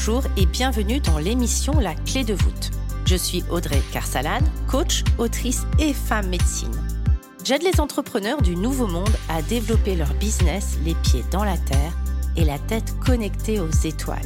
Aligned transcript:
Bonjour 0.00 0.22
et 0.36 0.46
bienvenue 0.46 1.00
dans 1.00 1.18
l'émission 1.18 1.80
La 1.80 1.92
clé 1.92 2.22
de 2.22 2.32
voûte. 2.32 2.70
Je 3.04 3.16
suis 3.16 3.42
Audrey 3.50 3.82
Carsalade, 3.92 4.44
coach, 4.68 5.02
autrice 5.18 5.66
et 5.80 5.92
femme 5.92 6.28
médecine. 6.28 6.70
J'aide 7.44 7.64
les 7.64 7.80
entrepreneurs 7.80 8.40
du 8.40 8.54
nouveau 8.54 8.86
monde 8.86 9.10
à 9.28 9.42
développer 9.42 9.96
leur 9.96 10.14
business 10.14 10.78
les 10.84 10.94
pieds 10.94 11.24
dans 11.32 11.42
la 11.42 11.56
terre 11.56 11.92
et 12.36 12.44
la 12.44 12.60
tête 12.60 12.94
connectée 13.04 13.58
aux 13.58 13.72
étoiles. 13.72 14.22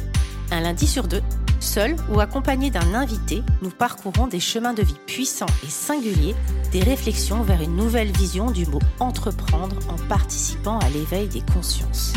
Un 0.51 0.61
lundi 0.61 0.85
sur 0.85 1.07
deux, 1.07 1.23
seul 1.59 1.95
ou 2.13 2.19
accompagné 2.19 2.69
d'un 2.69 2.93
invité, 2.93 3.41
nous 3.63 3.71
parcourons 3.71 4.27
des 4.27 4.39
chemins 4.39 4.75
de 4.75 4.83
vie 4.83 4.99
puissants 5.07 5.47
et 5.63 5.71
singuliers, 5.71 6.35
des 6.71 6.83
réflexions 6.83 7.41
vers 7.41 7.63
une 7.63 7.75
nouvelle 7.75 8.11
vision 8.11 8.51
du 8.51 8.67
mot 8.67 8.81
entreprendre 8.99 9.77
en 9.89 9.97
participant 10.07 10.77
à 10.77 10.89
l'éveil 10.89 11.27
des 11.29 11.41
consciences. 11.41 12.13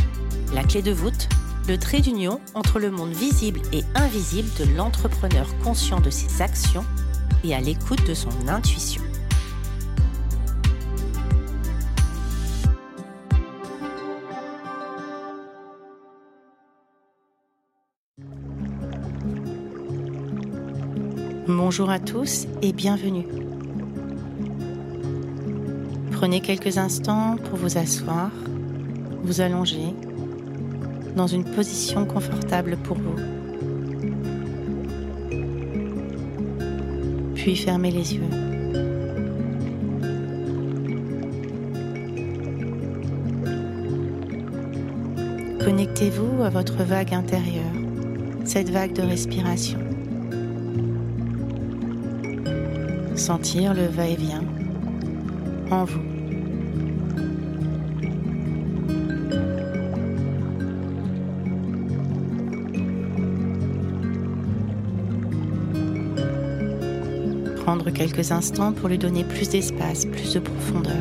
La 0.53 0.63
clé 0.63 0.83
de 0.83 0.93
voûte, 0.93 1.31
le 1.69 1.79
trait 1.79 2.01
d'union 2.01 2.41
entre 2.55 2.79
le 2.79 2.91
monde 2.91 3.13
visible 3.13 3.61
et 3.73 3.83
invisible 3.95 4.49
de 4.59 4.77
l'entrepreneur 4.77 5.47
conscient 5.65 6.01
de 6.01 6.11
ses 6.11 6.41
actions 6.41 6.85
et 7.43 7.55
à 7.55 7.61
l'écoute 7.61 8.07
de 8.07 8.15
son 8.15 8.31
intuition. 8.47 9.03
Bonjour 21.49 21.91
à 21.91 21.99
tous 21.99 22.47
et 22.63 22.73
bienvenue. 22.73 23.27
Prenez 26.13 26.41
quelques 26.41 26.79
instants 26.79 27.37
pour 27.37 27.59
vous 27.59 27.77
asseoir, 27.77 28.31
vous 29.23 29.41
allonger 29.41 29.95
dans 31.17 31.27
une 31.27 31.45
position 31.45 32.05
confortable 32.05 32.77
pour 32.85 32.99
vous. 32.99 33.17
Puis 37.35 37.57
fermez 37.57 37.91
les 37.91 38.15
yeux. 38.15 38.23
Connectez-vous 45.65 46.43
à 46.45 46.51
votre 46.51 46.85
vague 46.85 47.13
intérieure, 47.13 47.65
cette 48.45 48.71
vague 48.71 48.93
de 48.93 49.03
respiration. 49.03 49.79
Sentir 53.17 53.75
le 53.75 53.87
va-et-vient 53.87 54.45
en 55.71 55.85
vous. 55.85 56.16
Quelques 67.97 68.31
instants 68.31 68.73
pour 68.73 68.91
lui 68.91 68.99
donner 68.99 69.25
plus 69.25 69.49
d'espace, 69.49 70.05
plus 70.05 70.35
de 70.35 70.41
profondeur. 70.41 70.93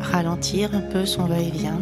Ralentir 0.00 0.74
un 0.74 0.80
peu 0.80 1.06
son 1.06 1.26
va-et-vient. 1.26 1.80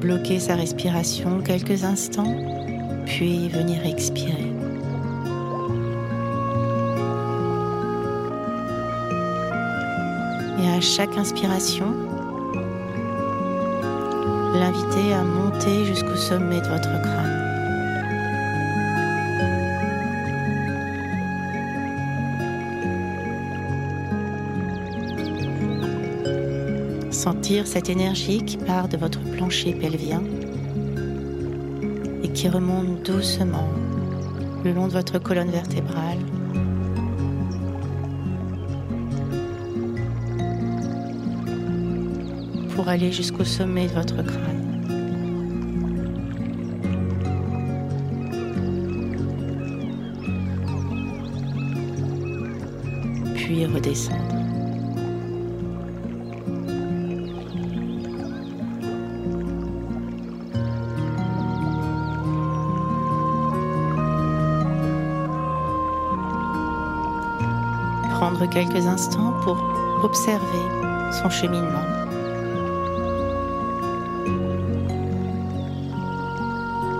Bloquer 0.00 0.38
sa 0.38 0.54
respiration 0.54 1.40
quelques 1.40 1.82
instants 1.82 2.57
puis 3.18 3.48
venir 3.48 3.84
expirer. 3.84 4.52
Et 10.62 10.68
à 10.68 10.80
chaque 10.80 11.16
inspiration, 11.18 11.92
l'inviter 14.54 15.14
à 15.14 15.24
monter 15.24 15.84
jusqu'au 15.84 16.14
sommet 16.14 16.60
de 16.60 16.68
votre 16.68 17.02
crâne. 17.02 17.34
Sentir 27.10 27.66
cette 27.66 27.90
énergie 27.90 28.44
qui 28.44 28.58
part 28.58 28.88
de 28.88 28.96
votre 28.96 29.18
plancher 29.32 29.72
pelvien 29.72 30.22
qui 32.38 32.48
remonte 32.48 33.02
doucement 33.02 33.68
le 34.64 34.72
long 34.72 34.86
de 34.86 34.92
votre 34.92 35.18
colonne 35.18 35.50
vertébrale. 35.50 36.18
pour 42.76 42.88
aller 42.88 43.10
jusqu'au 43.10 43.42
sommet 43.42 43.88
de 43.88 43.92
votre 43.92 44.22
crâne. 44.22 44.84
Puis 53.34 53.66
redescendre. 53.66 54.37
Quelques 68.50 68.86
instants 68.86 69.32
pour 69.42 69.56
observer 70.02 70.64
son 71.12 71.28
cheminement. 71.28 71.86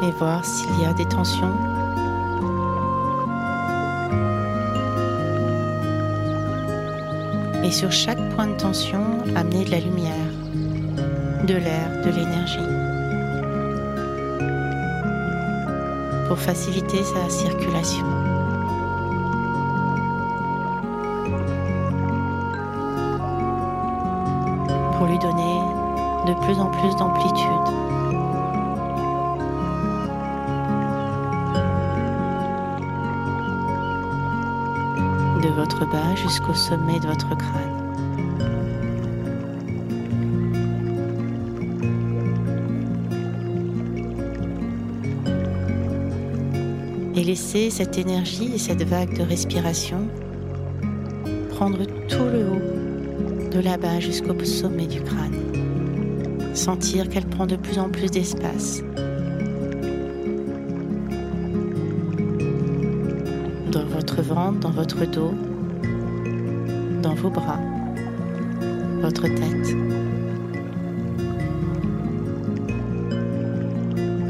Et 0.03 0.11
voir 0.13 0.45
s'il 0.45 0.81
y 0.81 0.85
a 0.85 0.93
des 0.95 1.07
tensions. 1.07 1.55
Et 7.65 7.71
sur 7.71 7.93
chaque 7.93 8.21
point 8.31 8.47
de 8.47 8.57
tension, 8.57 9.05
amener 9.37 9.65
de 9.65 9.71
la 9.71 9.81
lumière, 9.81 10.15
de 11.45 11.55
l'air, 11.55 11.91
de 12.05 12.11
l'énergie. 12.11 12.59
Pour 16.29 16.39
faciliter 16.39 17.03
sa 17.03 17.29
circulation. 17.29 18.28
Pour 24.99 25.07
lui 25.07 25.19
donner 25.21 25.61
de 26.27 26.35
plus 26.45 26.59
en 26.59 26.67
plus 26.67 26.97
d'amplitude. 26.97 27.47
De 35.41 35.49
votre 35.55 35.87
bas 35.89 36.17
jusqu'au 36.17 36.53
sommet 36.53 36.99
de 36.99 37.07
votre 37.07 37.37
crâne. 37.37 37.79
Et 47.15 47.23
laissez 47.23 47.71
cette 47.71 47.99
énergie 47.99 48.51
et 48.53 48.59
cette 48.59 48.83
vague 48.83 49.17
de 49.17 49.23
respiration 49.23 50.09
prendre 51.51 51.85
tout 52.09 52.25
le 52.25 52.49
haut 52.49 52.78
de 53.50 53.61
là-bas 53.61 54.00
jusqu'au 54.00 54.35
sommet 54.45 54.87
du 54.87 55.00
crâne. 55.00 55.35
Sentir 56.55 57.09
qu'elle 57.09 57.27
prend 57.27 57.47
de 57.47 57.56
plus 57.56 57.79
en 57.79 57.89
plus 57.89 58.11
d'espace. 58.11 58.83
Dans 63.73 63.87
votre 63.87 64.23
ventre, 64.23 64.59
dans 64.61 64.71
votre 64.71 65.05
dos, 65.06 65.33
dans 67.03 67.15
vos 67.15 67.31
bras, 67.31 67.61
votre 69.00 69.23
tête. 69.23 69.77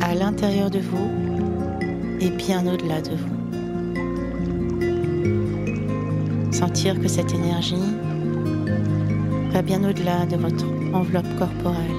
À 0.01 0.15
l'intérieur 0.15 0.71
de 0.71 0.79
vous 0.79 1.11
et 2.21 2.31
bien 2.31 2.67
au-delà 2.67 3.01
de 3.01 3.11
vous. 3.11 3.35
Sentir 6.53 7.01
que 7.01 7.09
cette 7.09 7.33
énergie 7.33 7.77
bien 9.63 9.83
au-delà 9.89 10.27
de 10.27 10.37
votre 10.37 10.65
enveloppe 10.93 11.39
corporelle. 11.39 11.98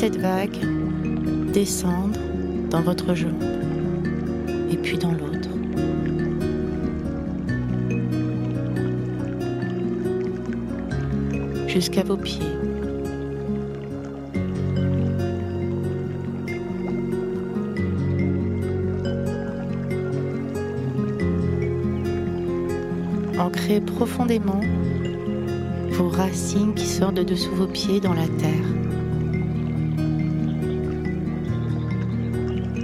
Cette 0.00 0.16
vague 0.16 0.56
descendre 1.52 2.18
dans 2.70 2.80
votre 2.80 3.14
jambe 3.14 3.42
et 4.70 4.76
puis 4.78 4.96
dans 4.96 5.12
l'autre. 5.12 5.50
Jusqu'à 11.68 12.02
vos 12.02 12.16
pieds. 12.16 12.40
Ancrez 23.38 23.82
profondément 23.82 24.60
vos 25.90 26.08
racines 26.08 26.72
qui 26.72 26.86
sortent 26.86 27.16
de 27.16 27.22
dessous 27.22 27.54
vos 27.54 27.66
pieds 27.66 28.00
dans 28.00 28.14
la 28.14 28.26
terre. 28.38 28.79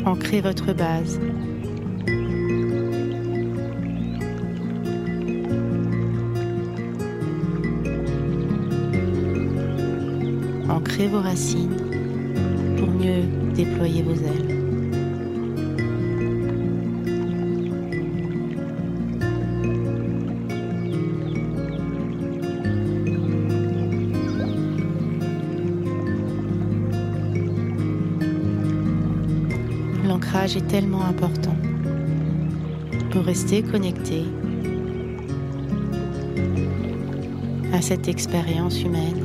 Ancrez 0.06 0.40
votre 0.40 0.72
base. 0.72 1.18
Ancrez 10.68 11.08
vos 11.08 11.20
racines 11.20 11.76
pour 12.78 12.88
mieux 12.88 13.24
déployer 13.56 14.04
vos 14.04 14.14
ailes. 14.14 14.55
Est 30.46 30.68
tellement 30.68 31.04
important 31.04 31.56
pour 33.10 33.24
rester 33.24 33.64
connecté 33.64 34.22
à 37.72 37.82
cette 37.82 38.06
expérience 38.06 38.80
humaine. 38.80 39.24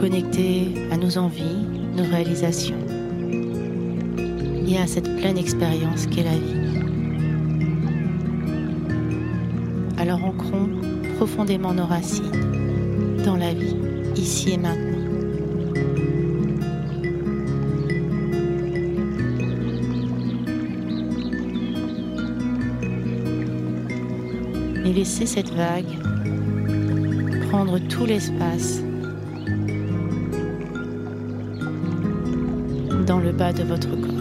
Connecté 0.00 0.74
à 0.90 0.96
nos 0.96 1.18
envies, 1.18 1.64
nos 1.96 2.04
réalisations 2.04 2.84
et 4.66 4.78
à 4.78 4.88
cette 4.88 5.16
pleine 5.18 5.38
expérience 5.38 6.08
qu'est 6.08 6.24
la 6.24 6.36
vie. 6.36 6.80
Alors 9.98 10.24
ancrons 10.24 10.68
profondément 11.16 11.72
nos 11.72 11.86
racines 11.86 13.22
dans 13.24 13.36
la 13.36 13.54
vie, 13.54 13.76
ici 14.16 14.50
et 14.50 14.58
maintenant. 14.58 14.85
Et 24.86 24.92
laissez 24.92 25.26
cette 25.26 25.52
vague 25.52 25.84
prendre 27.48 27.78
tout 27.88 28.06
l'espace 28.06 28.80
dans 33.04 33.18
le 33.18 33.32
bas 33.32 33.52
de 33.52 33.64
votre 33.64 33.90
corps. 33.90 34.12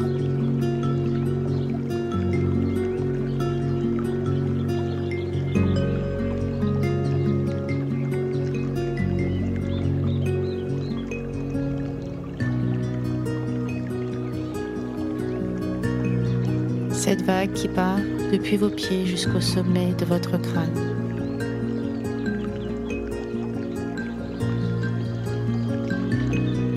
Cette 16.91 17.21
vague 17.21 17.53
qui 17.53 17.67
part 17.67 17.94
depuis 18.45 18.57
vos 18.57 18.69
pieds 18.69 19.07
jusqu'au 19.07 19.41
sommet 19.41 19.93
de 19.93 20.05
votre 20.05 20.37
crâne. 20.39 20.69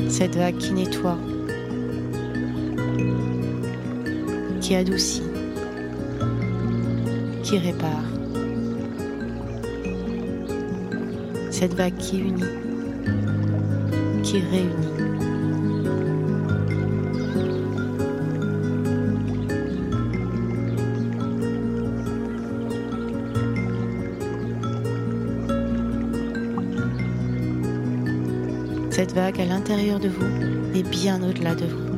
Cette 0.08 0.34
vague 0.34 0.56
qui 0.56 0.72
nettoie, 0.72 1.18
qui 4.62 4.76
adoucit, 4.76 5.22
qui 7.42 7.58
répare. 7.58 8.08
Cette 11.50 11.74
vague 11.74 11.98
qui 11.98 12.20
unit, 12.20 12.44
qui 14.22 14.40
réunit. 14.40 14.97
Vague 29.18 29.40
à 29.40 29.46
l'intérieur 29.46 29.98
de 29.98 30.08
vous 30.08 30.76
et 30.76 30.84
bien 30.84 31.20
au-delà 31.28 31.56
de 31.56 31.66
vous. 31.66 31.88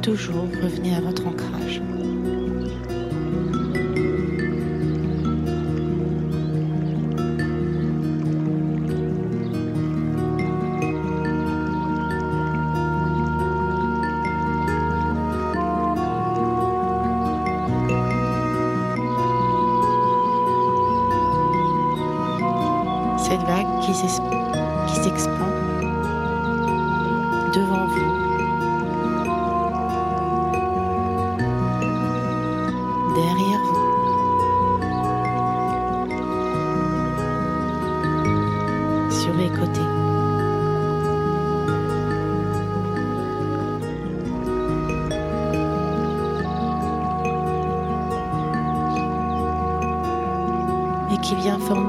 Toujours 0.00 0.48
revenez 0.62 0.96
à 0.96 1.02
votre 1.02 1.26
ancrage. 1.26 1.47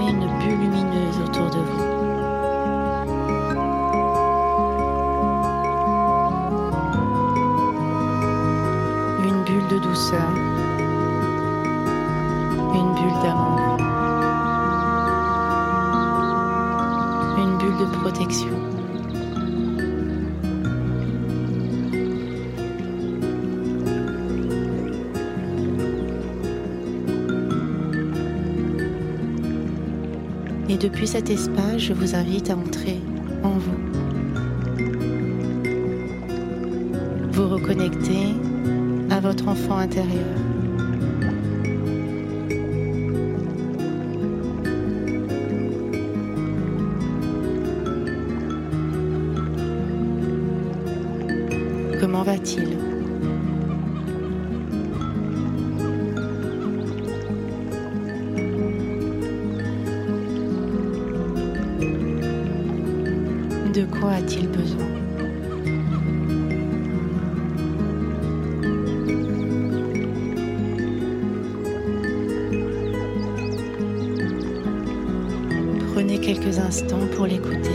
Une 0.09 0.25
bulle 0.39 0.59
lumineuse 0.59 1.19
autour 1.19 1.49
de 1.51 1.59
vous. 1.59 1.83
Une 9.23 9.43
bulle 9.43 9.67
de 9.67 9.77
douceur, 9.79 10.31
une 12.73 12.93
bulle 12.95 13.19
d'amour, 13.21 13.77
une 17.37 17.57
bulle 17.57 17.77
de 17.77 17.97
protection. 17.97 18.78
Et 30.69 30.77
depuis 30.77 31.07
cet 31.07 31.31
espace, 31.31 31.79
je 31.79 31.93
vous 31.93 32.13
invite 32.13 32.51
à 32.51 32.55
entrer 32.55 32.99
en 33.43 33.57
vous. 33.57 33.71
Vous 37.31 37.47
reconnecter 37.49 38.35
à 39.09 39.19
votre 39.19 39.47
enfant 39.47 39.77
intérieur. 39.77 40.27
Comment 51.99 52.21
va-t-il? 52.21 52.88
Prenez 75.99 76.17
quelques 76.17 76.57
instants 76.59 77.07
pour 77.13 77.25
l'écouter. 77.25 77.69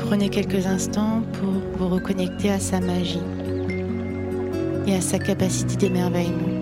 Prenez 0.00 0.28
quelques 0.30 0.66
instants 0.66 1.22
pour 1.34 1.52
vous 1.78 1.94
reconnecter 1.94 2.50
à 2.50 2.58
sa 2.58 2.80
magie 2.80 3.20
et 4.88 4.96
à 4.96 5.00
sa 5.00 5.20
capacité 5.20 5.76
d'émerveillement. 5.76 6.59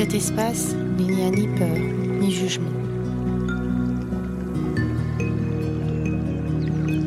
Cet 0.00 0.14
espace, 0.14 0.74
il 0.98 1.14
n'y 1.14 1.22
a 1.24 1.30
ni 1.30 1.46
peur, 1.46 1.76
ni 2.22 2.32
jugement. 2.32 2.70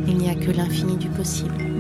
Il 0.07 0.15
n'y 0.15 0.29
a 0.29 0.35
que 0.35 0.51
l'infini 0.51 0.95
du 0.97 1.09
possible. 1.09 1.73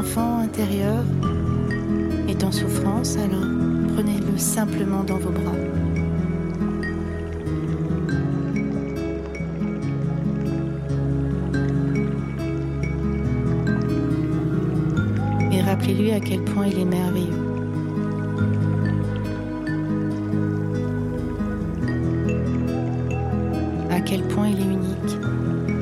Enfant 0.00 0.38
intérieur 0.38 1.04
est 2.26 2.42
en 2.42 2.50
souffrance, 2.50 3.18
alors 3.18 3.46
prenez-le 3.94 4.38
simplement 4.38 5.04
dans 5.04 5.18
vos 5.18 5.28
bras. 5.28 5.52
Et 15.52 15.60
rappelez-lui 15.60 16.12
à 16.12 16.20
quel 16.20 16.44
point 16.44 16.66
il 16.68 16.78
est 16.78 16.84
merveilleux. 16.86 17.26
À 23.90 24.00
quel 24.00 24.22
point 24.22 24.48
il 24.48 24.60
est 24.60 24.62
unique. 24.62 25.79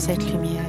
Cette 0.00 0.32
lumière. 0.32 0.64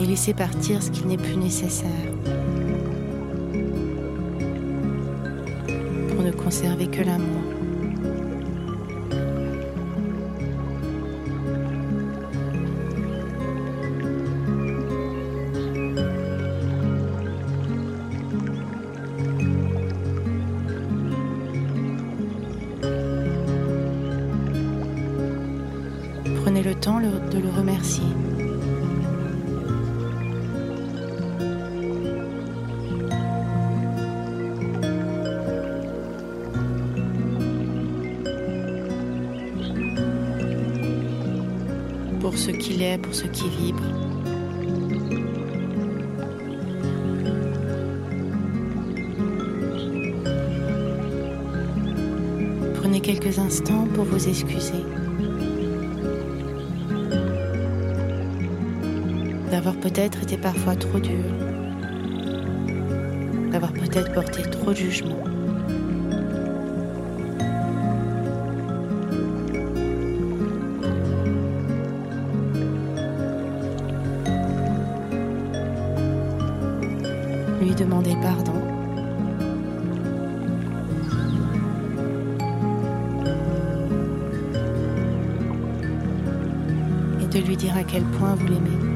Et 0.00 0.04
laissez 0.04 0.34
partir 0.34 0.82
ce 0.82 0.90
qui 0.90 1.06
n'est 1.06 1.16
plus 1.16 1.36
nécessaire. 1.36 1.88
pour 6.08 6.22
ne 6.22 6.32
conserver 6.32 6.88
que 6.88 7.02
l'amour. 7.02 7.11
Temps 26.82 26.98
de 26.98 27.38
le 27.38 27.48
remercier. 27.48 28.02
pour 42.20 42.36
ce 42.36 42.50
qu'il 42.50 42.82
est, 42.82 42.98
pour 42.98 43.14
ce 43.14 43.26
qui 43.26 43.48
vibre. 43.48 43.82
Prenez 52.74 53.00
quelques 53.00 53.38
instants 53.38 53.86
pour 53.94 54.04
vous 54.04 54.28
excuser 54.28 54.84
d'avoir 59.62 59.80
peut-être 59.80 60.20
été 60.24 60.36
parfois 60.36 60.74
trop 60.74 60.98
dur, 60.98 61.22
d'avoir 63.52 63.72
peut-être 63.72 64.12
porté 64.12 64.42
trop 64.42 64.70
de 64.72 64.76
jugement, 64.76 65.22
Lui 77.60 77.76
demander 77.76 78.16
pardon. 78.20 78.52
Et 87.20 87.26
de 87.26 87.46
lui 87.46 87.56
dire 87.56 87.76
à 87.76 87.84
quel 87.84 88.02
point 88.02 88.34
vous 88.34 88.48
l'aimez. 88.48 88.91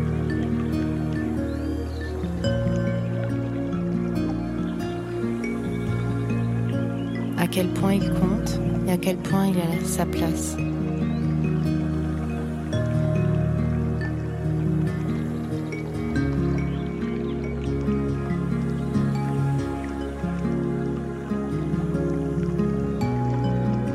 Quel 7.57 7.69
point 7.69 7.95
il 7.95 8.11
compte 8.11 8.61
et 8.87 8.93
à 8.93 8.99
quel 8.99 9.17
point 9.17 9.47
il 9.47 9.57
a 9.57 9.83
sa 9.83 10.05
place. 10.05 10.59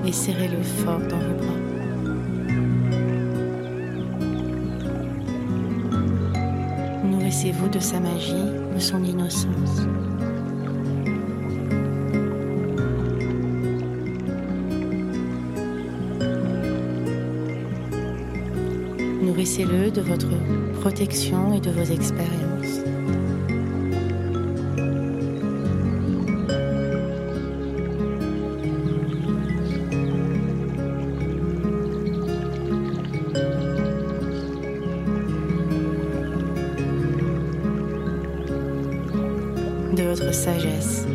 et 0.07 0.11
serrez-le 0.11 0.63
fort 0.63 0.99
dans 1.07 1.19
vos 1.19 1.35
bras. 1.35 1.59
Nourrissez-vous 7.03 7.69
de 7.69 7.79
sa 7.79 7.99
magie, 7.99 8.33
de 8.73 8.79
son 8.79 9.03
innocence. 9.03 9.85
Nourrissez-le 19.41 19.89
de 19.89 20.01
votre 20.01 20.29
protection 20.81 21.51
et 21.55 21.59
de 21.59 21.71
vos 21.71 21.81
expériences. 21.81 22.81
de 39.95 40.03
votre 40.03 40.31
sagesse. 40.31 41.07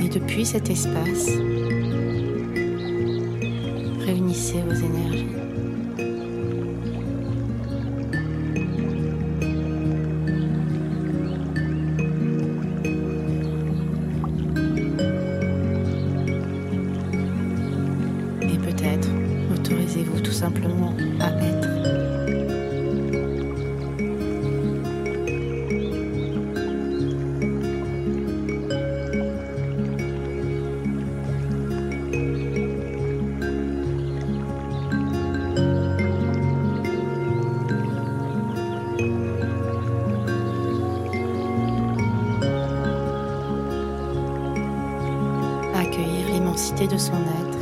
Et 0.00 0.08
depuis 0.08 0.44
cet 0.44 0.68
espace, 0.68 1.28
son 47.02 47.14
être. 47.14 47.58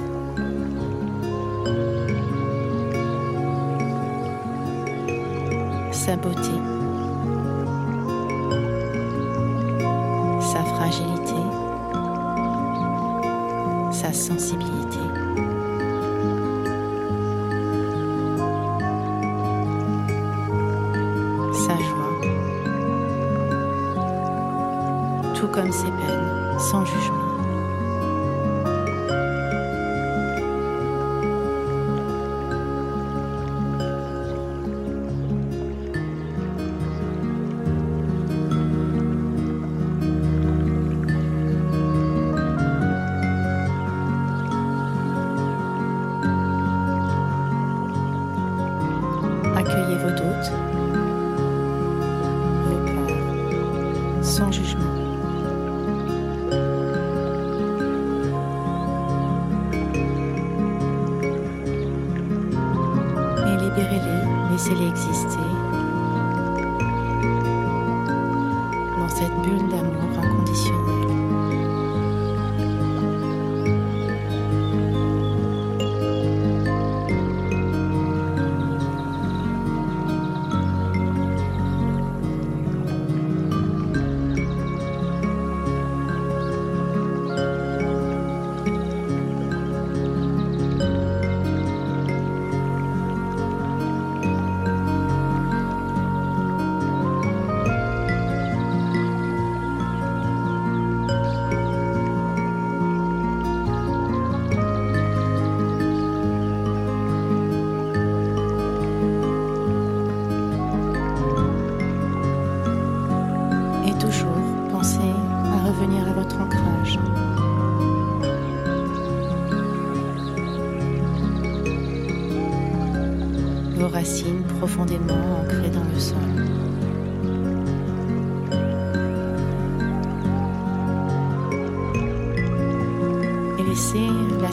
Sa 5.92 6.16
beauté, 6.16 6.56
sa 10.40 10.62
fragilité, 10.74 11.40
sa 13.90 14.12
sensibilité. 14.12 14.98
Sa 21.64 21.76
joie, 21.88 22.14
tout 25.34 25.48
comme 25.48 25.72
ses 25.72 25.86
peines, 25.86 26.58
sans 26.58 26.84
jugement. 26.84 27.19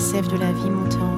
Sève 0.07 0.29
de 0.29 0.37
la 0.37 0.53
vie 0.53 0.69
monter 0.69 1.16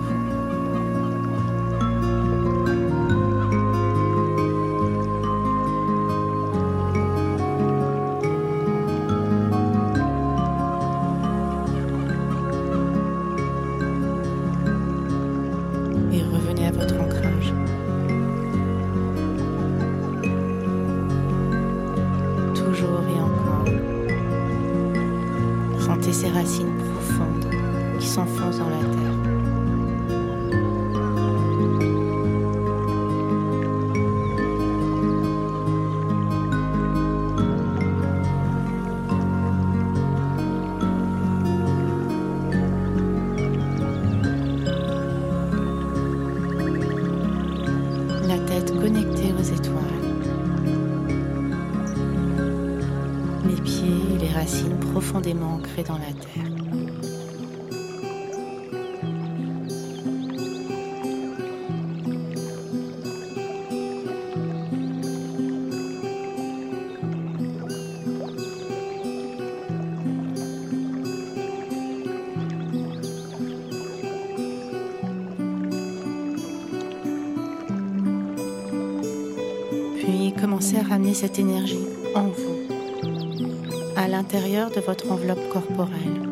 profondément 54.91 55.55
ancrées 55.55 55.83
dans 55.83 55.97
la 55.97 56.13
terre. 56.13 56.59
commencez 80.39 80.77
à 80.77 80.83
ramener 80.83 81.13
cette 81.13 81.37
énergie 81.37 81.85
en 82.15 82.27
vous, 82.27 82.58
de 84.23 84.81
votre 84.81 85.11
enveloppe 85.11 85.49
corporelle. 85.49 86.28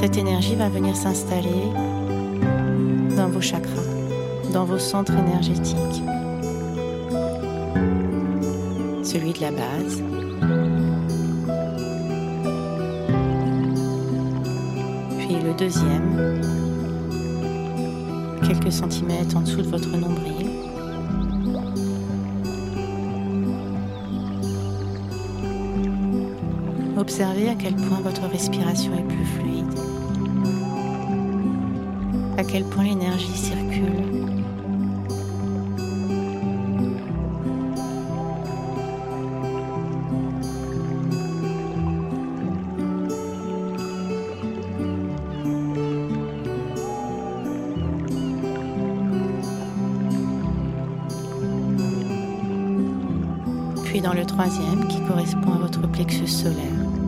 Cette 0.00 0.16
énergie 0.16 0.54
va 0.54 0.68
venir 0.68 0.94
s'installer 0.94 1.72
dans 3.16 3.28
vos 3.28 3.40
chakras, 3.40 3.82
dans 4.52 4.64
vos 4.64 4.78
centres 4.78 5.12
énergétiques. 5.12 5.74
Celui 9.02 9.32
de 9.32 9.40
la 9.40 9.50
base, 9.50 10.00
puis 15.18 15.34
le 15.34 15.52
deuxième, 15.58 16.42
quelques 18.46 18.70
centimètres 18.70 19.36
en 19.36 19.40
dessous 19.40 19.62
de 19.62 19.68
votre 19.68 19.90
nombril. 19.96 20.48
Observez 26.96 27.48
à 27.48 27.54
quel 27.56 27.74
point 27.74 28.00
votre 28.00 28.28
respiration 28.28 28.92
est 28.94 29.02
plus 29.02 29.24
fluide, 29.24 29.47
à 32.38 32.44
quel 32.44 32.62
point 32.62 32.84
l'énergie 32.84 33.36
circule. 33.36 33.82
Puis 53.84 54.00
dans 54.00 54.12
le 54.12 54.24
troisième 54.24 54.86
qui 54.86 55.00
correspond 55.00 55.54
à 55.54 55.58
votre 55.58 55.88
plexus 55.88 56.28
solaire. 56.28 57.07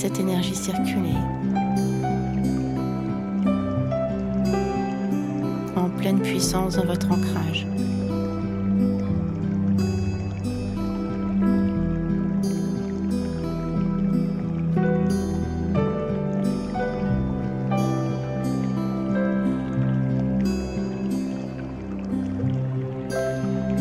Cette 0.00 0.20
énergie 0.20 0.54
circuler 0.54 1.10
en 5.74 5.90
pleine 5.98 6.20
puissance 6.20 6.76
dans 6.76 6.84
votre 6.84 7.10
ancrage. 7.10 7.66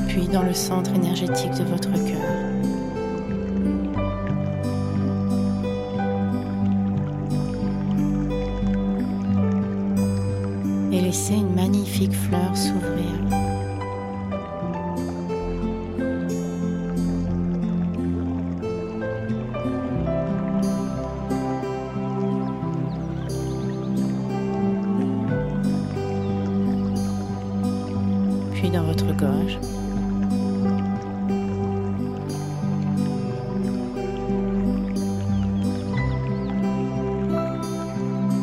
Puis 0.08 0.28
dans 0.34 0.42
le 0.42 0.54
centre 0.56 0.96
énergétique 0.96 1.52
de 1.52 1.64
votre 1.66 1.92
cœur. 1.92 2.57
Magnifique 12.08 12.14
fleur 12.14 12.56
s'ouvrir. 12.56 13.06
Puis 28.54 28.70
dans 28.70 28.84
votre 28.84 29.16
gorge. 29.16 29.60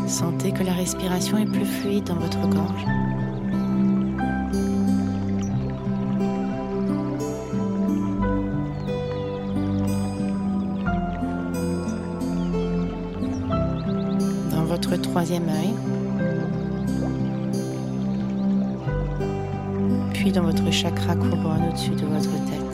Sentez 0.07 0.53
que 0.53 0.63
la 0.63 0.73
respiration 0.73 1.39
est 1.39 1.47
plus 1.47 1.65
fluide 1.65 2.05
dans 2.05 2.15
votre 2.15 2.49
gorge. 2.49 2.84
Troisième 14.93 15.49
œil. 15.49 15.75
Puis 20.13 20.33
dans 20.33 20.43
votre 20.43 20.71
chakra 20.71 21.15
couronne 21.17 21.69
au-dessus 21.71 21.91
de 21.91 22.07
votre 22.07 22.31
tête. 22.47 22.65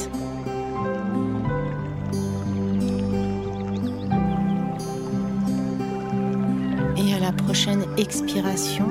prochaine 7.50 7.84
expiration, 7.96 8.86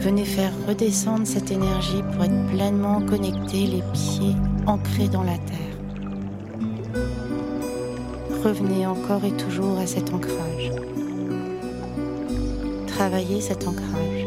venez 0.00 0.24
faire 0.24 0.52
redescendre 0.66 1.26
cette 1.26 1.50
énergie 1.50 2.02
pour 2.12 2.24
être 2.24 2.46
pleinement 2.48 3.00
connecté, 3.02 3.66
les 3.66 3.84
pieds 3.92 4.34
ancrés 4.66 5.08
dans 5.08 5.22
la 5.22 5.38
terre. 5.38 5.78
Revenez 8.44 8.84
encore 8.86 9.24
et 9.24 9.32
toujours 9.32 9.78
à 9.78 9.86
cet 9.86 10.12
ancrage. 10.12 10.77
Travaillez 12.98 13.40
cet 13.40 13.64
ancrage. 13.68 14.26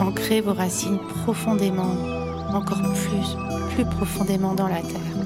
ancrez 0.00 0.40
vos 0.40 0.54
racines 0.54 0.98
profondément, 1.22 1.94
encore 2.52 2.82
plus, 2.82 3.36
plus 3.76 3.84
profondément 3.84 4.54
dans 4.54 4.66
la 4.66 4.82
terre. 4.82 5.16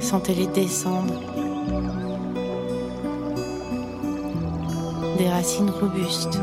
Sentez-les 0.00 0.46
descendre. 0.46 1.14
Des 5.18 5.28
racines 5.28 5.70
robustes. 5.70 6.38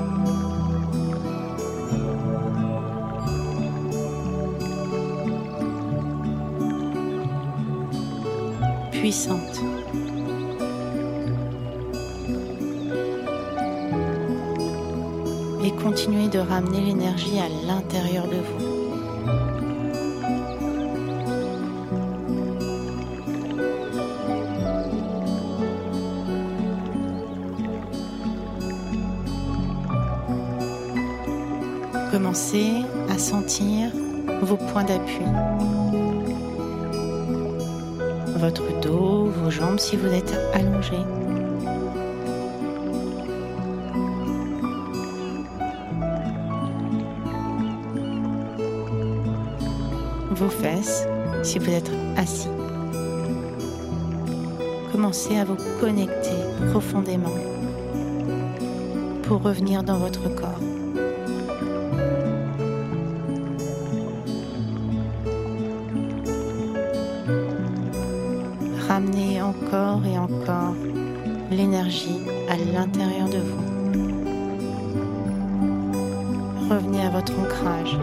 Et 15.64 15.72
continuez 15.84 16.28
de 16.28 16.40
ramener 16.40 16.82
l'énergie 16.82 17.38
à 17.38 17.48
l'intérieur 17.68 18.28
de 18.28 18.38
vous. 18.38 18.66
Commencez 32.12 32.72
à 33.10 33.20
sentir 33.20 33.92
vos 34.42 34.58
points 34.58 34.84
d'appui. 34.84 35.26
Votre 38.46 38.80
dos, 38.80 39.26
vos 39.26 39.50
jambes 39.50 39.80
si 39.80 39.96
vous 39.96 40.14
êtes 40.14 40.38
allongé. 40.54 40.98
Vos 50.30 50.50
fesses 50.50 51.08
si 51.42 51.58
vous 51.58 51.72
êtes 51.72 51.90
assis. 52.18 52.48
Commencez 54.92 55.40
à 55.40 55.44
vous 55.44 55.58
connecter 55.82 56.38
profondément 56.70 57.34
pour 59.24 59.42
revenir 59.42 59.82
dans 59.82 59.98
votre 59.98 60.30
corps. 60.36 60.75
L'intérieur 72.72 73.30
de 73.30 73.38
vous. 73.38 73.76
Revenez 76.70 77.04
à 77.04 77.10
votre 77.10 77.34
ancrage. 77.40 77.98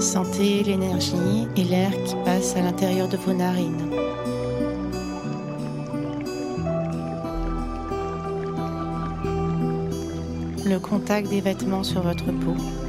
Sentez 0.00 0.62
l'énergie 0.62 1.46
et 1.56 1.64
l'air 1.64 1.90
qui 2.04 2.16
passe 2.24 2.56
à 2.56 2.62
l'intérieur 2.62 3.06
de 3.08 3.16
vos 3.18 3.34
narines. 3.34 3.90
Le 10.64 10.78
contact 10.78 11.28
des 11.28 11.40
vêtements 11.40 11.84
sur 11.84 12.00
votre 12.02 12.24
peau. 12.24 12.79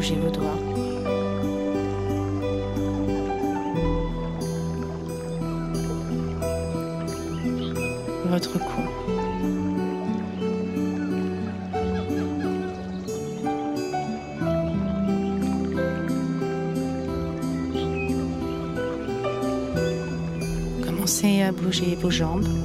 Bouger 0.00 0.16
vos 0.16 0.30
doigts. 0.30 0.56
Votre 8.30 8.58
cou. 8.58 8.82
Commencez 20.82 21.42
à 21.42 21.52
bouger 21.52 21.94
vos 21.96 22.08
jambes. 22.08 22.59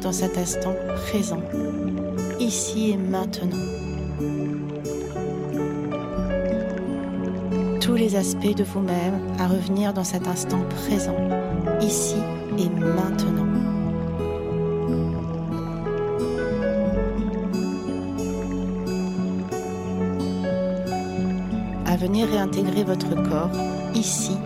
Dans 0.00 0.12
cet 0.12 0.38
instant 0.38 0.74
présent, 1.06 1.42
ici 2.38 2.90
et 2.90 2.96
maintenant. 2.96 3.56
Tous 7.80 7.94
les 7.94 8.16
aspects 8.16 8.56
de 8.56 8.64
vous-même 8.64 9.20
à 9.38 9.46
revenir 9.46 9.92
dans 9.92 10.04
cet 10.04 10.26
instant 10.26 10.60
présent, 10.86 11.16
ici 11.80 12.16
et 12.58 12.68
maintenant. 12.68 13.46
À 21.86 21.96
venir 21.96 22.28
réintégrer 22.28 22.84
votre 22.84 23.14
corps 23.28 23.50
ici 23.94 24.36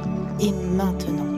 et 0.40 0.52
maintenant. 0.76 1.33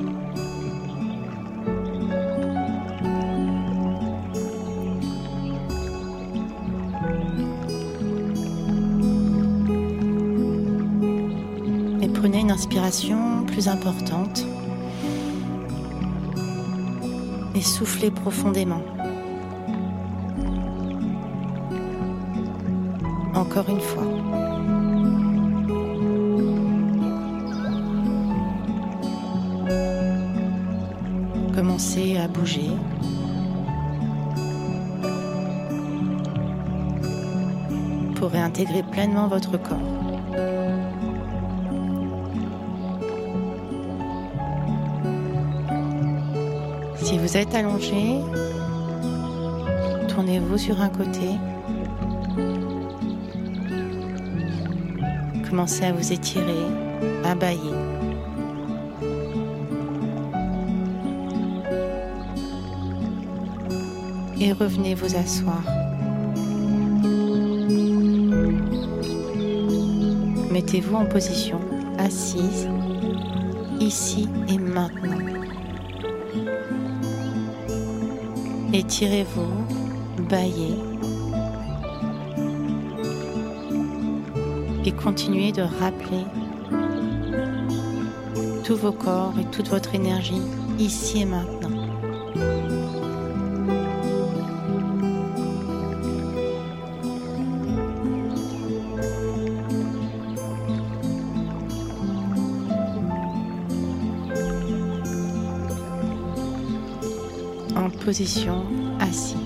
Plus 13.48 13.66
importante 13.66 14.46
et 17.56 17.60
soufflez 17.60 18.12
profondément. 18.12 18.80
Encore 23.34 23.68
une 23.68 23.80
fois. 23.80 24.04
Commencez 31.54 32.16
à 32.18 32.28
bouger. 32.28 32.70
pour 38.14 38.30
réintégrer 38.30 38.82
pleinement 38.82 39.28
votre 39.28 39.58
corps. 39.58 40.05
Vous 47.26 47.36
êtes 47.36 47.56
allongé, 47.56 48.20
tournez-vous 50.06 50.58
sur 50.58 50.80
un 50.80 50.88
côté. 50.88 51.28
Commencez 55.50 55.86
à 55.86 55.92
vous 55.92 56.12
étirer, 56.12 56.62
à 57.24 57.34
bailler. 57.34 57.58
Et 64.40 64.52
revenez 64.52 64.94
vous 64.94 65.16
asseoir. 65.16 65.64
Mettez-vous 70.52 70.94
en 70.94 71.06
position 71.06 71.58
assise, 71.98 72.68
ici 73.80 74.28
et 74.48 74.58
maintenant. 74.58 75.15
Étirez-vous, 78.78 80.24
baillez 80.28 80.74
et 84.84 84.92
continuez 84.92 85.50
de 85.50 85.62
rappeler 85.62 86.26
tous 88.64 88.76
vos 88.76 88.92
corps 88.92 89.32
et 89.40 89.46
toute 89.46 89.68
votre 89.68 89.94
énergie 89.94 90.42
ici 90.78 91.22
et 91.22 91.24
maintenant. 91.24 91.55
Position 108.16 108.64
assis. 108.98 109.36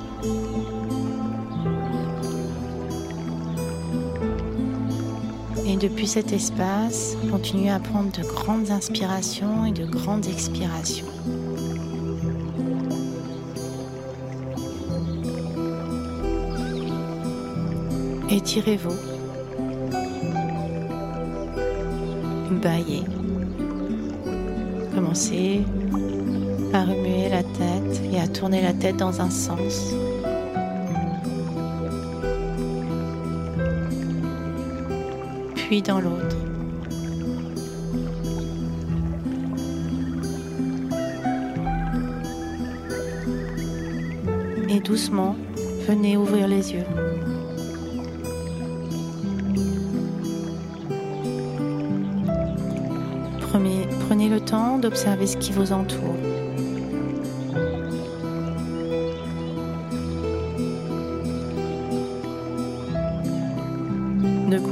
Et 5.67 5.77
depuis 5.77 6.07
cet 6.07 6.33
espace, 6.33 7.17
continuez 7.33 7.71
à 7.71 7.81
prendre 7.81 8.13
de 8.13 8.23
grandes 8.23 8.71
inspirations 8.71 9.65
et 9.65 9.73
de 9.73 9.85
grandes 9.87 10.27
expirations. 10.27 11.07
Étirez-vous. 18.31 18.95
Baillez. 22.63 23.03
Commencez 24.95 25.65
à 26.73 26.85
remuer 26.85 27.29
la 27.29 27.43
tête 27.43 28.03
et 28.13 28.21
à 28.21 28.29
tourner 28.29 28.63
la 28.63 28.73
tête 28.73 28.97
dans 28.97 29.21
un 29.21 29.31
sens. 29.31 29.93
Puis 35.55 35.83
dans 35.83 36.01
l'autre. 36.01 36.37
et 44.71 44.79
doucement, 44.79 45.35
venez 45.89 46.17
ouvrir 46.17 46.47
les 46.47 46.73
yeux. 46.73 46.87
Prenez, 53.41 54.29
le 54.29 54.41
temps 54.41 54.79
d'observer 54.79 55.27
ce 55.27 55.37
qui 55.37 55.51
vous 55.53 55.73
entoure. 55.73 56.17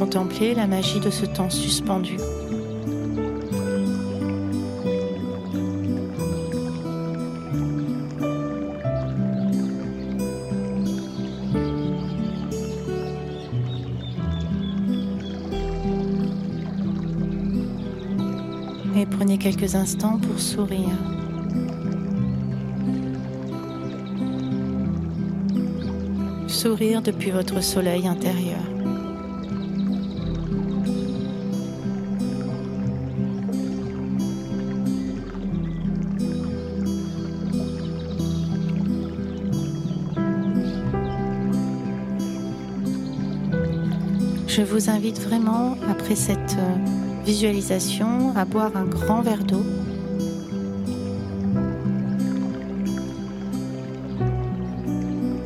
Contempler 0.08 0.54
la 0.54 0.66
magie 0.66 1.00
de 1.00 1.10
ce 1.10 1.26
temps 1.26 1.50
suspendu. 1.50 2.16
et 18.96 19.06
prenez 19.06 19.38
quelques 19.38 19.76
instants 19.76 20.18
pour 20.18 20.40
sourire. 20.40 20.88
Sourire 26.48 27.02
depuis 27.02 27.30
votre 27.30 27.62
soleil 27.62 28.08
intérieur. 28.08 28.77
Je 44.58 44.64
vous 44.64 44.90
invite 44.90 45.20
vraiment, 45.20 45.76
après 45.88 46.16
cette 46.16 46.56
euh, 46.58 47.24
visualisation, 47.24 48.36
à 48.36 48.44
boire 48.44 48.72
un 48.74 48.86
grand 48.86 49.20
verre 49.20 49.44
d'eau. 49.44 49.62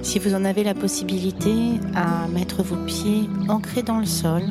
Si 0.01 0.18
vous 0.18 0.35
en 0.35 0.46
avez 0.46 0.64
la 0.64 0.72
possibilité, 0.72 1.53
à 1.94 2.27
mettre 2.29 2.62
vos 2.62 2.83
pieds 2.87 3.29
ancrés 3.51 3.83
dans 3.83 3.98
le 3.98 4.07
sol, 4.07 4.44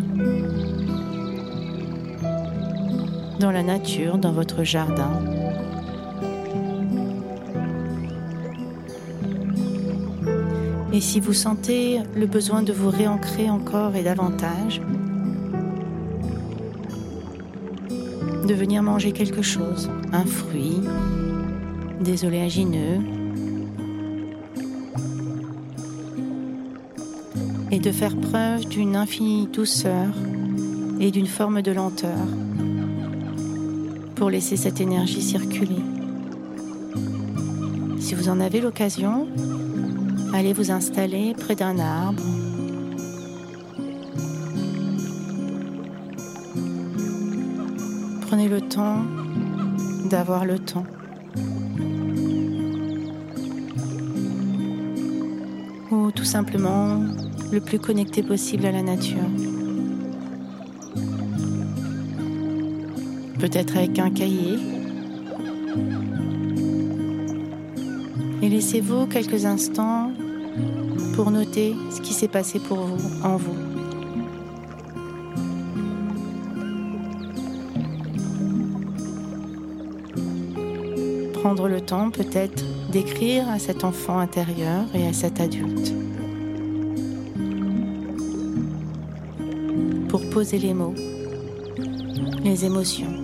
dans 3.39 3.49
la 3.49 3.63
nature, 3.63 4.19
dans 4.19 4.31
votre 4.31 4.63
jardin. 4.63 5.40
Et 10.93 10.99
si 10.99 11.19
vous 11.19 11.33
sentez 11.33 11.99
le 12.15 12.25
besoin 12.25 12.63
de 12.63 12.73
vous 12.73 12.89
réancrer 12.89 13.49
encore 13.49 13.95
et 13.95 14.03
davantage, 14.03 14.81
de 18.45 18.53
venir 18.53 18.83
manger 18.83 19.13
quelque 19.13 19.41
chose, 19.41 19.89
un 20.11 20.25
fruit, 20.25 20.81
des 22.01 22.25
oléagineux, 22.25 22.99
et 27.71 27.79
de 27.79 27.91
faire 27.91 28.17
preuve 28.17 28.67
d'une 28.67 28.97
infinie 28.97 29.47
douceur 29.47 30.09
et 30.99 31.09
d'une 31.09 31.27
forme 31.27 31.61
de 31.61 31.71
lenteur 31.71 32.27
pour 34.15 34.29
laisser 34.29 34.57
cette 34.57 34.81
énergie 34.81 35.21
circuler. 35.21 35.81
Si 37.99 38.13
vous 38.13 38.27
en 38.27 38.41
avez 38.41 38.59
l'occasion, 38.59 39.27
allez 40.33 40.53
vous 40.53 40.71
installer 40.71 41.33
près 41.33 41.55
d'un 41.55 41.77
arbre. 41.79 42.23
Prenez 48.27 48.47
le 48.47 48.61
temps 48.61 49.03
d'avoir 50.09 50.45
le 50.45 50.57
temps. 50.57 50.85
Ou 55.91 56.11
tout 56.11 56.23
simplement 56.23 57.03
le 57.51 57.59
plus 57.59 57.79
connecté 57.79 58.23
possible 58.23 58.65
à 58.65 58.71
la 58.71 58.81
nature. 58.81 59.17
Peut-être 63.39 63.75
avec 63.75 63.99
un 63.99 64.11
cahier. 64.11 64.57
Et 68.41 68.49
laissez-vous 68.49 69.07
quelques 69.07 69.45
instants 69.45 70.10
pour 71.13 71.31
noter 71.31 71.75
ce 71.91 72.01
qui 72.01 72.13
s'est 72.13 72.27
passé 72.27 72.59
pour 72.59 72.77
vous, 72.77 73.23
en 73.23 73.37
vous. 73.37 73.55
Prendre 81.33 81.67
le 81.67 81.81
temps 81.81 82.11
peut-être 82.11 82.63
d'écrire 82.91 83.49
à 83.49 83.59
cet 83.59 83.83
enfant 83.83 84.19
intérieur 84.19 84.83
et 84.93 85.07
à 85.07 85.13
cet 85.13 85.39
adulte. 85.39 85.93
Pour 90.07 90.21
poser 90.29 90.59
les 90.59 90.73
mots, 90.73 90.95
les 92.43 92.65
émotions. 92.65 93.20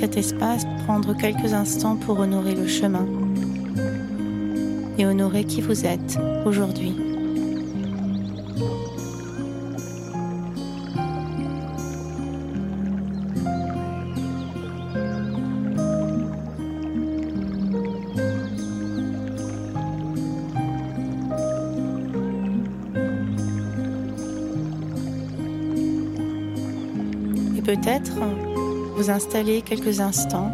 Cet 0.00 0.16
espace 0.16 0.64
prendre 0.86 1.14
quelques 1.14 1.52
instants 1.52 1.94
pour 1.94 2.20
honorer 2.20 2.54
le 2.54 2.66
chemin 2.66 3.06
et 4.96 5.04
honorer 5.04 5.44
qui 5.44 5.60
vous 5.60 5.84
êtes 5.84 6.18
aujourd'hui. 6.46 6.96
Et 27.58 27.60
peut-être 27.60 28.16
vous 29.00 29.08
installer 29.08 29.62
quelques 29.62 30.00
instants. 30.00 30.52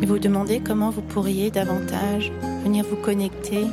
Et 0.00 0.06
vous 0.06 0.20
demander 0.20 0.60
comment 0.60 0.90
vous 0.90 1.02
pourriez 1.02 1.50
davantage 1.50 2.30
venir 2.62 2.84
vous 2.88 2.94
connecter 2.94 3.66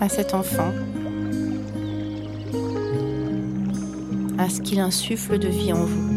à 0.00 0.08
cet 0.08 0.32
enfant, 0.32 0.72
à 4.38 4.48
ce 4.48 4.62
qu'il 4.62 4.80
insuffle 4.80 5.38
de 5.38 5.48
vie 5.48 5.74
en 5.74 5.84
vous. 5.84 6.08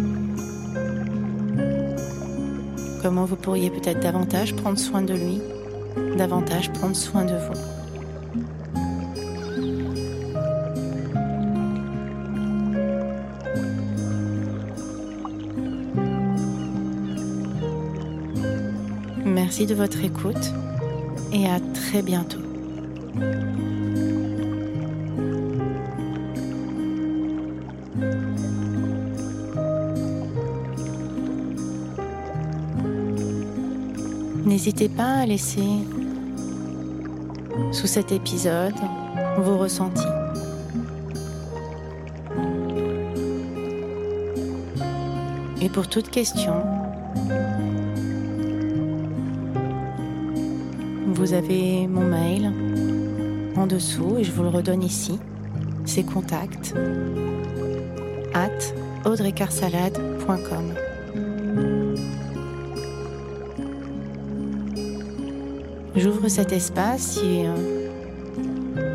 Comment 3.02 3.26
vous 3.26 3.36
pourriez 3.36 3.70
peut-être 3.70 4.00
davantage 4.00 4.56
prendre 4.56 4.80
soin 4.80 5.02
de 5.02 5.16
lui, 5.16 5.42
davantage 6.18 6.72
prendre 6.72 6.96
soin 6.96 7.26
de 7.26 7.36
vous. 7.36 7.69
Merci 19.60 19.76
de 19.76 19.78
votre 19.78 20.02
écoute 20.06 20.54
et 21.34 21.46
à 21.46 21.60
très 21.74 22.02
bientôt. 22.02 22.40
N'hésitez 34.46 34.88
pas 34.88 35.16
à 35.16 35.26
laisser 35.26 35.68
sous 37.74 37.88
cet 37.88 38.14
épisode 38.14 38.72
vos 39.40 39.58
ressentis. 39.58 40.04
Et 45.62 45.68
pour 45.68 45.90
toute 45.90 46.10
question, 46.10 46.79
Vous 51.20 51.34
avez 51.34 51.86
mon 51.86 52.06
mail 52.06 52.50
en 53.58 53.68
dessous 53.68 54.16
et 54.20 54.24
je 54.24 54.32
vous 54.32 54.44
le 54.44 54.48
redonne 54.48 54.82
ici. 54.82 55.20
C'est 55.84 56.04
contact 56.04 56.74
at 58.34 58.48
audreycarsalade.com. 59.04 60.74
J'ouvre 65.98 66.30
cet 66.30 66.54
espace 66.54 67.02
si 67.02 67.46
euh, 67.46 67.90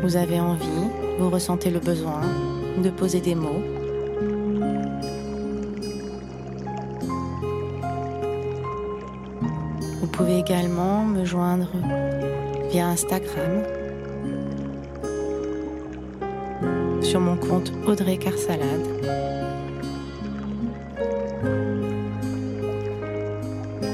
vous 0.01 0.15
avez 0.15 0.39
envie, 0.39 0.89
vous 1.19 1.29
ressentez 1.29 1.69
le 1.69 1.79
besoin 1.79 2.21
de 2.81 2.89
poser 2.89 3.21
des 3.21 3.35
mots. 3.35 3.61
Vous 10.01 10.07
pouvez 10.07 10.39
également 10.39 11.03
me 11.05 11.23
joindre 11.23 11.67
via 12.75 12.89
Instagram 12.89 13.63
sur 17.01 17.21
mon 17.21 17.37
compte 17.37 17.71
Audrey 17.87 18.17
Carsalade. 18.17 18.85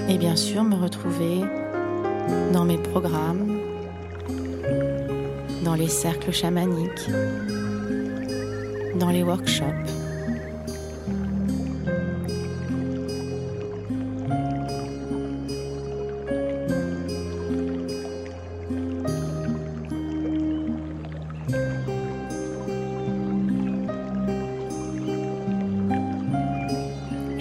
Et 0.10 0.18
bien 0.18 0.36
sûr 0.36 0.64
me 0.64 0.74
retrouver 0.74 1.42
dans 2.54 2.66
mes 2.66 2.80
programmes, 2.80 3.60
dans 5.64 5.76
les 5.76 5.88
cercles 5.88 6.32
chamaniques, 6.32 7.08
dans 8.96 9.10
les 9.10 9.22
workshops. 9.22 10.01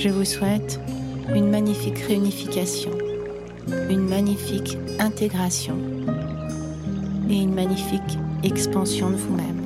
Je 0.02 0.08
vous 0.08 0.24
souhaite 0.24 0.80
une 1.34 1.50
magnifique 1.50 1.98
réunification 1.98 2.90
une 3.90 4.08
magnifique 4.08 4.78
intégration 4.98 5.76
et 7.28 7.36
une 7.36 7.54
magnifique 7.54 8.18
expansion 8.42 9.10
de 9.10 9.16
vous-même. 9.16 9.60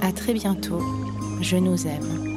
À 0.00 0.12
très 0.12 0.32
bientôt, 0.32 0.80
je 1.42 1.58
nous 1.58 1.86
aime. 1.86 2.31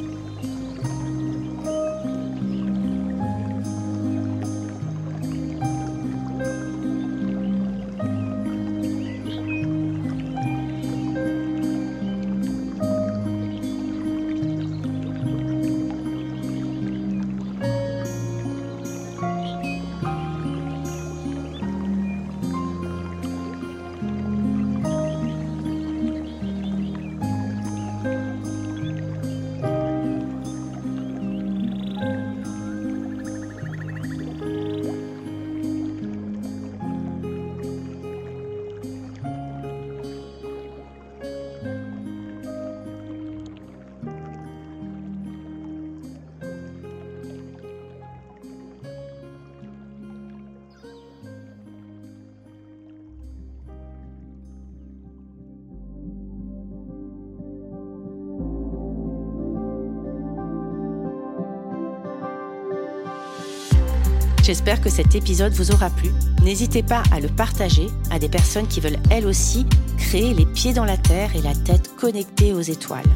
J'espère 64.46 64.80
que 64.80 64.92
cet 64.92 65.16
épisode 65.16 65.54
vous 65.54 65.72
aura 65.72 65.90
plu. 65.90 66.12
N'hésitez 66.44 66.84
pas 66.84 67.02
à 67.12 67.20
le 67.20 67.30
partager 67.30 67.88
à 68.12 68.20
des 68.20 68.30
personnes 68.30 68.68
qui 68.68 68.80
veulent 68.80 69.00
elles 69.10 69.26
aussi 69.26 69.66
créer 69.98 70.36
les 70.36 70.46
pieds 70.46 70.72
dans 70.72 70.86
la 70.86 70.98
terre 70.98 71.36
et 71.36 71.42
la 71.42 71.56
tête 71.56 71.96
connectée 71.96 72.54
aux 72.54 72.62
étoiles. 72.62 73.10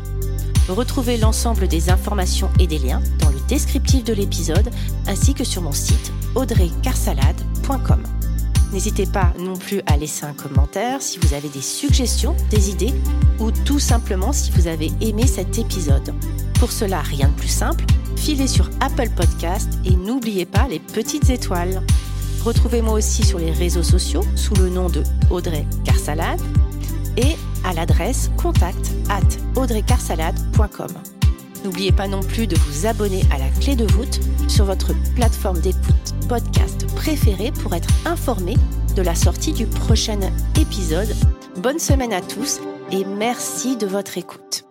Retrouvez 0.68 1.18
l'ensemble 1.18 1.68
des 1.68 1.92
informations 1.92 2.50
et 2.60 2.66
des 2.66 2.80
liens 2.80 3.04
dans 3.20 3.30
le 3.30 3.40
descriptif 3.48 4.04
de 4.04 4.14
l'épisode 4.14 4.72
ainsi 5.06 5.36
que 5.36 5.44
sur 5.44 5.62
mon 5.62 5.72
site 5.72 6.12
audreycarsalade.com. 6.34 8.02
N'hésitez 8.74 9.06
pas 9.06 9.32
non 9.38 9.56
plus 9.56 9.82
à 9.86 9.98
laisser 9.98 10.26
un 10.26 10.34
commentaire 10.34 11.00
si 11.00 11.20
vous 11.20 11.36
avez 11.36 11.50
des 11.50 11.62
suggestions, 11.62 12.36
des 12.50 12.72
idées 12.72 12.96
ou 13.38 13.52
tout 13.52 13.80
simplement 13.80 14.34
si 14.34 14.50
vous 14.50 14.66
avez 14.66 14.92
aimé 15.00 15.28
cet 15.28 15.60
épisode. 15.60 16.12
Pour 16.56 16.72
cela, 16.72 17.02
rien 17.02 17.28
de 17.28 17.34
plus 17.34 17.48
simple, 17.48 17.86
filez 18.20 18.48
sur 18.48 18.70
Apple 18.82 19.10
Podcast 19.16 19.80
et 19.86 19.96
n'oubliez 19.96 20.46
pas 20.46 20.68
les 20.68 20.80
petites 20.80 21.30
étoiles. 21.30 21.82
Retrouvez-moi 22.44 22.94
aussi 22.94 23.24
sur 23.24 23.40
les 23.40 23.52
réseaux 23.52 23.84
sociaux 23.84 24.24
sous 24.36 24.54
le 24.56 24.70
nom 24.70 24.90
de 24.90 25.04
Audrey 25.30 25.66
Carsalade 25.86 26.42
et 27.18 27.36
à 27.64 27.74
l'adresse 27.74 28.30
contact 28.38 28.92
at 29.10 29.60
audreycarsalade.com. 29.60 30.90
N'oubliez 31.64 31.92
pas 31.92 32.08
non 32.08 32.22
plus 32.22 32.46
de 32.46 32.58
vous 32.58 32.86
abonner 32.86 33.24
à 33.34 33.38
la 33.38 33.50
clé 33.62 33.76
de 33.76 33.86
voûte 33.92 34.20
sur 34.48 34.66
votre 34.66 34.94
plateforme 35.16 35.60
d'écoute 35.60 36.14
podcast 36.28 36.86
préférée 36.96 37.52
pour 37.52 37.74
être 37.74 37.90
informé 38.06 38.56
de 38.96 39.02
la 39.02 39.16
sortie 39.16 39.54
du 39.54 39.66
prochain 39.66 40.20
épisode. 40.60 41.14
Bonne 41.58 41.80
semaine 41.80 42.14
à 42.14 42.22
tous 42.22 42.60
et 42.92 43.06
merci 43.06 43.78
de 43.78 43.88
votre 43.88 44.18
écoute. 44.18 44.69